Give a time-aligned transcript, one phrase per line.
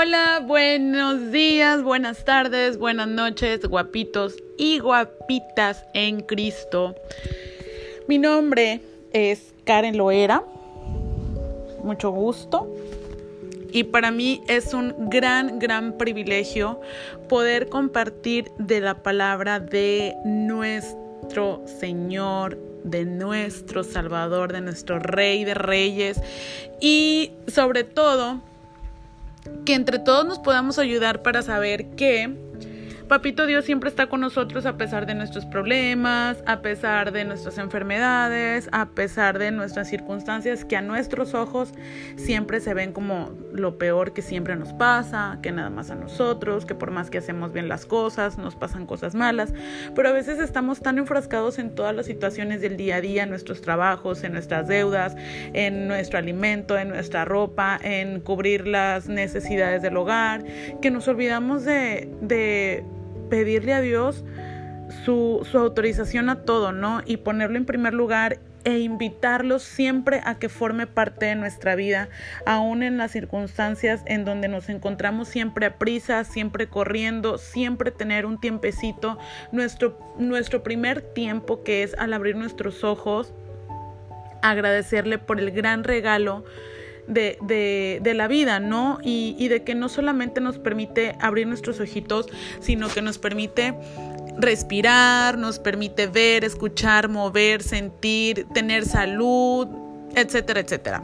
[0.00, 6.94] Hola, buenos días, buenas tardes, buenas noches, guapitos y guapitas en Cristo.
[8.06, 8.80] Mi nombre
[9.12, 10.44] es Karen Loera,
[11.82, 12.72] mucho gusto.
[13.72, 16.80] Y para mí es un gran, gran privilegio
[17.28, 25.54] poder compartir de la palabra de nuestro Señor, de nuestro Salvador, de nuestro Rey de
[25.54, 26.20] Reyes
[26.80, 28.40] y sobre todo
[29.68, 32.34] que entre todos nos podamos ayudar para saber que
[33.08, 37.56] Papito Dios siempre está con nosotros a pesar de nuestros problemas, a pesar de nuestras
[37.56, 41.72] enfermedades, a pesar de nuestras circunstancias que a nuestros ojos
[42.16, 46.66] siempre se ven como lo peor que siempre nos pasa, que nada más a nosotros,
[46.66, 49.54] que por más que hacemos bien las cosas, nos pasan cosas malas,
[49.94, 53.30] pero a veces estamos tan enfrascados en todas las situaciones del día a día, en
[53.30, 55.16] nuestros trabajos, en nuestras deudas,
[55.54, 60.44] en nuestro alimento, en nuestra ropa, en cubrir las necesidades del hogar,
[60.82, 62.84] que nos olvidamos de,
[63.28, 64.24] pedirle a Dios
[65.04, 67.02] su, su, autorización a todo, ¿no?
[67.04, 72.08] Y ponerlo en primer lugar e invitarlo siempre a que forme parte de nuestra vida,
[72.44, 78.26] aún en las circunstancias en donde nos encontramos siempre a prisa, siempre corriendo, siempre tener
[78.26, 79.18] un tiempecito,
[79.52, 83.32] nuestro, nuestro primer tiempo que es al abrir nuestros ojos,
[84.42, 86.44] agradecerle por el gran regalo
[87.08, 88.98] de, de, de, la vida, ¿no?
[89.02, 92.26] Y, y de que no solamente nos permite abrir nuestros ojitos,
[92.60, 93.74] sino que nos permite
[94.38, 99.68] respirar, nos permite ver, escuchar, mover, sentir, tener salud,
[100.14, 101.02] etcétera, etcétera.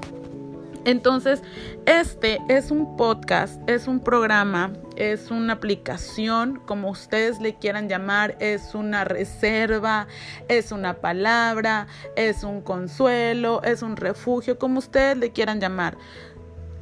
[0.84, 1.42] Entonces,
[1.86, 8.36] este es un podcast, es un programa, es una aplicación, como ustedes le quieran llamar,
[8.38, 10.06] es una reserva,
[10.48, 11.86] es una palabra,
[12.16, 15.96] es un consuelo, es un refugio, como ustedes le quieran llamar.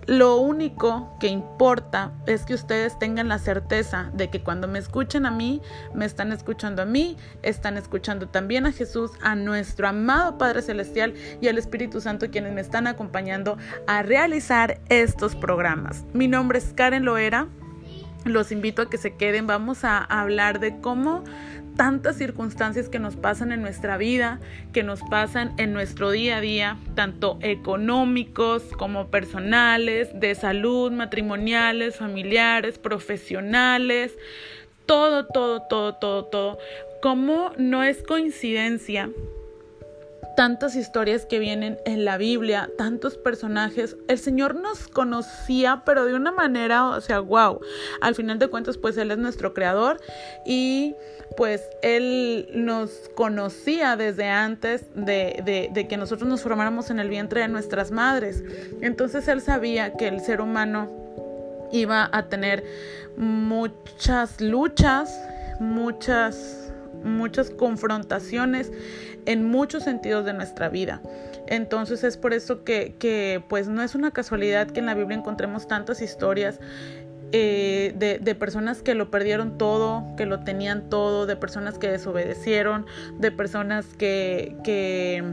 [0.06, 5.26] Lo único que importa es que ustedes tengan la certeza de que cuando me escuchen
[5.26, 5.62] a mí,
[5.94, 11.14] me están escuchando a mí, están escuchando también a Jesús, a nuestro amado Padre Celestial
[11.40, 16.04] y al Espíritu Santo quienes me están acompañando a realizar estos programas.
[16.12, 17.46] Mi nombre es Karen Loera.
[18.24, 19.46] Los invito a que se queden.
[19.46, 21.24] Vamos a hablar de cómo
[21.76, 24.40] tantas circunstancias que nos pasan en nuestra vida,
[24.72, 31.96] que nos pasan en nuestro día a día, tanto económicos como personales, de salud, matrimoniales,
[31.96, 34.12] familiares, profesionales,
[34.86, 36.58] todo, todo, todo, todo, todo.
[37.00, 39.10] Como no es coincidencia
[40.36, 43.96] tantas historias que vienen en la Biblia, tantos personajes.
[44.08, 47.60] El Señor nos conocía, pero de una manera, o sea, wow.
[48.00, 50.00] Al final de cuentas, pues Él es nuestro creador
[50.46, 50.94] y
[51.36, 57.40] pues Él nos conocía desde antes de, de, que nosotros nos formáramos en el vientre
[57.42, 58.42] de nuestras madres.
[58.80, 60.90] Entonces Él sabía que el ser humano
[61.72, 62.64] iba a tener
[63.16, 65.18] muchas luchas,
[65.60, 66.58] muchas
[67.04, 68.70] muchas confrontaciones
[69.26, 71.00] en muchos sentidos de nuestra vida.
[71.46, 75.66] Entonces es por eso que, pues no es una casualidad que en la Biblia encontremos
[75.66, 76.60] tantas historias
[77.32, 81.88] eh, de, de, personas que lo perdieron todo, que lo tenían todo, de personas que
[81.88, 82.86] desobedecieron,
[83.18, 85.24] de personas que, que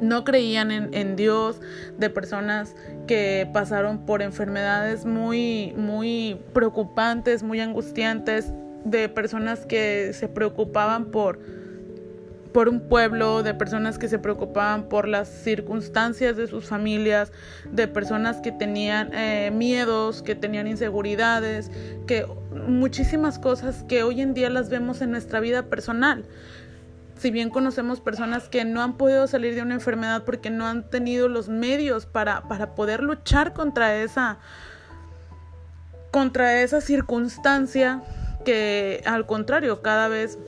[0.00, 1.60] no creían en, en, Dios,
[1.98, 2.74] de personas
[3.06, 8.52] que pasaron por enfermedades muy, muy preocupantes, muy angustiantes,
[8.84, 11.38] de personas que se preocupaban por,
[12.54, 17.32] por un pueblo, de personas que se preocupaban por las circunstancias de sus familias,
[17.68, 21.72] de personas que tenían eh, miedos, que tenían inseguridades,
[22.06, 22.24] que
[22.68, 26.26] muchísimas cosas que hoy en día las vemos en nuestra vida personal.
[27.18, 30.88] Si bien conocemos personas que no han podido salir de una enfermedad porque no han
[30.88, 34.38] tenido los medios para, para poder luchar contra esa,
[36.12, 38.00] contra esa circunstancia,
[38.44, 40.38] que al contrario, cada vez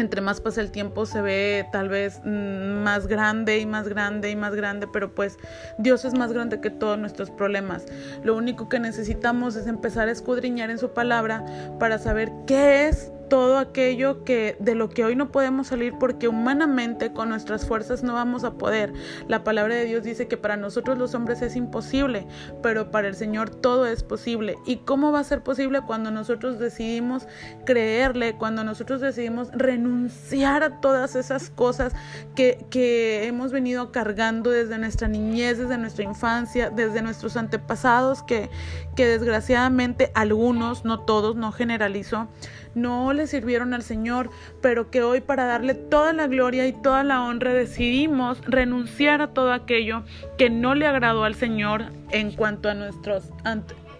[0.00, 4.30] entre más pasa el tiempo se ve tal vez mm, más grande y más grande
[4.30, 5.38] y más grande, pero pues
[5.78, 7.86] Dios es más grande que todos nuestros problemas.
[8.22, 11.44] Lo único que necesitamos es empezar a escudriñar en su palabra
[11.78, 16.28] para saber qué es todo aquello que de lo que hoy no podemos salir porque
[16.28, 18.92] humanamente con nuestras fuerzas no vamos a poder.
[19.28, 22.26] La palabra de Dios dice que para nosotros los hombres es imposible,
[22.62, 24.56] pero para el Señor todo es posible.
[24.66, 27.26] ¿Y cómo va a ser posible cuando nosotros decidimos
[27.64, 31.92] creerle, cuando nosotros decidimos renunciar a todas esas cosas
[32.34, 38.50] que, que hemos venido cargando desde nuestra niñez, desde nuestra infancia, desde nuestros antepasados, que,
[38.94, 42.28] que desgraciadamente algunos, no todos, no generalizo,
[42.74, 44.30] no le sirvieron al Señor,
[44.60, 49.28] pero que hoy para darle toda la gloria y toda la honra decidimos renunciar a
[49.28, 50.04] todo aquello
[50.38, 53.24] que no le agradó al Señor en cuanto a nuestros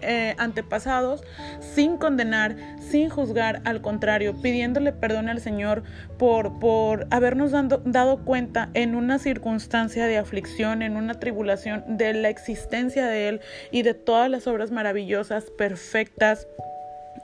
[0.01, 1.23] eh, antepasados
[1.59, 5.83] sin condenar, sin juzgar, al contrario, pidiéndole perdón al Señor
[6.19, 12.29] por, por habernos dado cuenta en una circunstancia de aflicción, en una tribulación, de la
[12.29, 13.41] existencia de Él
[13.71, 16.47] y de todas las obras maravillosas, perfectas,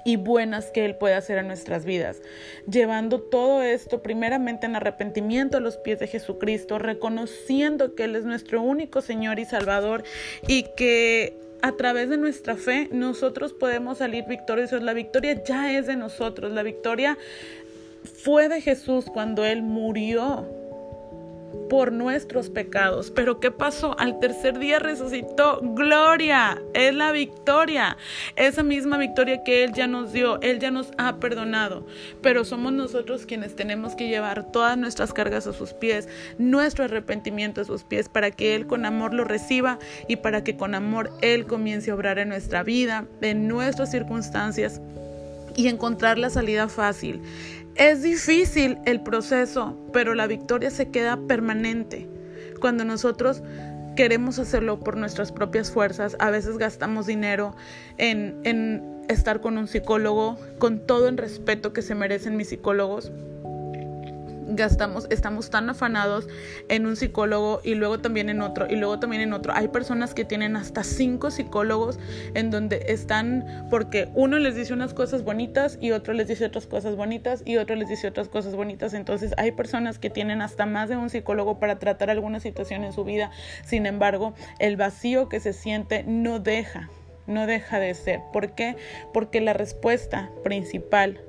[0.05, 2.21] y buenas que Él puede hacer en nuestras vidas,
[2.69, 8.25] llevando todo esto primeramente en arrepentimiento a los pies de Jesucristo, reconociendo que Él es
[8.25, 10.03] nuestro único Señor y Salvador
[10.47, 14.83] y que a través de nuestra fe nosotros podemos salir victoriosos.
[14.83, 17.17] La victoria ya es de nosotros, la victoria
[18.03, 20.45] fue de Jesús cuando Él murió
[21.69, 23.11] por nuestros pecados.
[23.11, 23.97] Pero ¿qué pasó?
[23.99, 25.59] Al tercer día resucitó.
[25.61, 27.97] Gloria, es la victoria.
[28.35, 31.85] Esa misma victoria que Él ya nos dio, Él ya nos ha perdonado.
[32.21, 36.07] Pero somos nosotros quienes tenemos que llevar todas nuestras cargas a sus pies,
[36.37, 40.57] nuestro arrepentimiento a sus pies, para que Él con amor lo reciba y para que
[40.57, 44.81] con amor Él comience a obrar en nuestra vida, en nuestras circunstancias
[45.55, 47.21] y encontrar la salida fácil.
[47.75, 52.07] Es difícil el proceso, pero la victoria se queda permanente.
[52.59, 53.41] Cuando nosotros
[53.95, 57.55] queremos hacerlo por nuestras propias fuerzas, a veces gastamos dinero
[57.97, 63.11] en, estar con un psicólogo, con todo el respeto que se merecen mis psicólogos,
[64.47, 66.27] gastamos, estamos tan afanados
[66.69, 69.53] en un psicólogo y luego también en otro y luego también en otro.
[69.53, 71.99] Hay personas que tienen hasta cinco psicólogos
[72.33, 76.67] en donde están porque uno les dice unas cosas bonitas y otro les dice otras
[76.67, 78.93] cosas bonitas y otro les dice otras cosas bonitas.
[78.93, 82.93] Entonces hay personas que tienen hasta más de un psicólogo para tratar alguna situación en
[82.93, 83.31] su vida.
[83.65, 86.89] Sin embargo, el vacío que se siente no deja,
[87.27, 88.21] no deja de ser.
[88.31, 88.75] ¿Por qué?
[89.13, 91.21] Porque la respuesta principal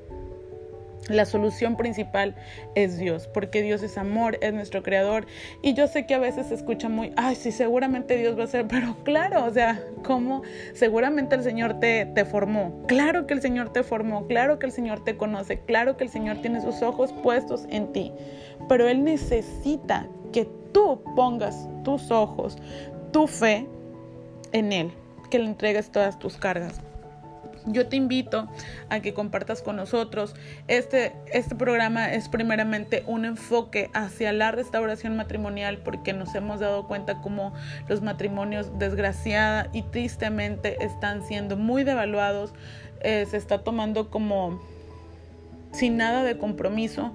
[1.08, 2.34] la solución principal
[2.74, 5.26] es Dios, porque Dios es amor, es nuestro creador.
[5.62, 8.48] Y yo sé que a veces se escucha muy, ay, sí, seguramente Dios va a
[8.48, 10.42] ser, pero claro, o sea, ¿cómo?
[10.72, 12.82] Seguramente el Señor te, te formó.
[12.86, 16.10] Claro que el Señor te formó, claro que el Señor te conoce, claro que el
[16.10, 18.12] Señor tiene sus ojos puestos en ti.
[18.68, 22.56] Pero Él necesita que tú pongas tus ojos,
[23.12, 23.66] tu fe
[24.52, 24.90] en Él,
[25.30, 26.80] que le entregues todas tus cargas.
[27.66, 28.48] Yo te invito
[28.90, 30.34] a que compartas con nosotros.
[30.68, 36.86] Este, este programa es primeramente un enfoque hacia la restauración matrimonial porque nos hemos dado
[36.86, 37.54] cuenta como
[37.88, 42.52] los matrimonios desgraciada y tristemente están siendo muy devaluados.
[43.00, 44.60] Eh, se está tomando como
[45.74, 47.12] sin nada de compromiso,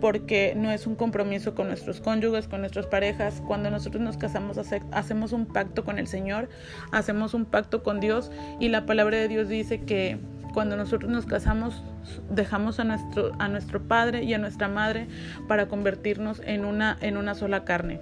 [0.00, 3.42] porque no es un compromiso con nuestros cónyuges, con nuestras parejas.
[3.46, 4.58] Cuando nosotros nos casamos,
[4.90, 6.48] hacemos un pacto con el Señor,
[6.90, 8.30] hacemos un pacto con Dios
[8.60, 10.18] y la palabra de Dios dice que
[10.52, 11.82] cuando nosotros nos casamos,
[12.30, 15.06] dejamos a nuestro, a nuestro padre y a nuestra madre
[15.48, 18.00] para convertirnos en una, en una sola carne.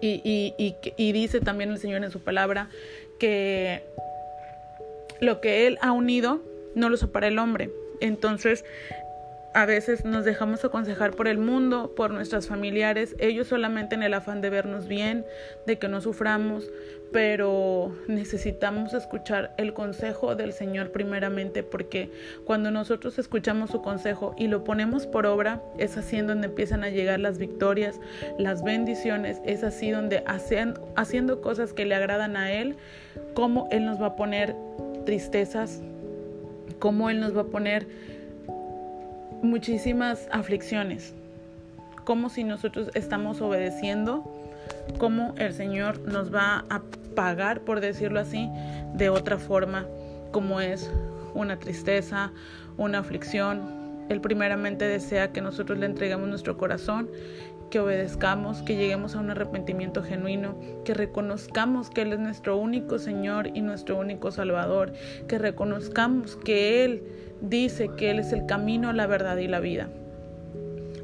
[0.00, 2.68] Y, y, y dice también el Señor en su palabra
[3.20, 3.84] que
[5.20, 6.42] lo que Él ha unido
[6.74, 7.70] no lo separa el hombre.
[8.02, 8.64] Entonces,
[9.54, 14.14] a veces nos dejamos aconsejar por el mundo, por nuestros familiares, ellos solamente en el
[14.14, 15.24] afán de vernos bien,
[15.66, 16.68] de que no suframos,
[17.12, 22.10] pero necesitamos escuchar el consejo del Señor primeramente, porque
[22.44, 26.88] cuando nosotros escuchamos su consejo y lo ponemos por obra, es así donde empiezan a
[26.88, 28.00] llegar las victorias,
[28.38, 30.24] las bendiciones, es así donde
[30.96, 32.76] haciendo cosas que le agradan a Él,
[33.34, 34.56] como Él nos va a poner
[35.04, 35.82] tristezas,
[36.78, 37.86] cómo Él nos va a poner
[39.42, 41.14] muchísimas aflicciones,
[42.04, 44.24] como si nosotros estamos obedeciendo,
[44.98, 46.82] cómo el Señor nos va a
[47.14, 48.48] pagar, por decirlo así,
[48.94, 49.86] de otra forma,
[50.30, 50.90] como es
[51.34, 52.32] una tristeza,
[52.76, 53.82] una aflicción.
[54.08, 57.08] Él primeramente desea que nosotros le entregamos nuestro corazón
[57.72, 62.98] que obedezcamos, que lleguemos a un arrepentimiento genuino, que reconozcamos que Él es nuestro único
[62.98, 64.92] Señor y nuestro único Salvador,
[65.26, 67.02] que reconozcamos que Él
[67.40, 69.88] dice que Él es el camino, la verdad y la vida.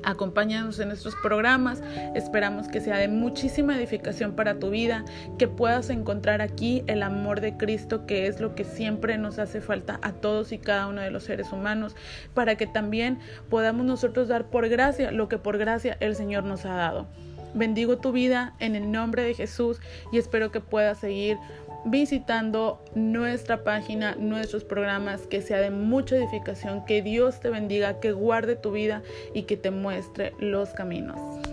[0.09, 1.83] Acompáñanos en estos programas.
[2.15, 5.05] Esperamos que sea de muchísima edificación para tu vida,
[5.37, 9.61] que puedas encontrar aquí el amor de Cristo, que es lo que siempre nos hace
[9.61, 11.95] falta a todos y cada uno de los seres humanos,
[12.33, 13.19] para que también
[13.51, 17.07] podamos nosotros dar por gracia lo que por gracia el Señor nos ha dado.
[17.53, 19.79] Bendigo tu vida en el nombre de Jesús
[20.11, 21.37] y espero que puedas seguir
[21.85, 28.13] visitando nuestra página, nuestros programas, que sea de mucha edificación, que Dios te bendiga, que
[28.13, 29.03] guarde tu vida
[29.35, 31.48] y que te muestre los caminos.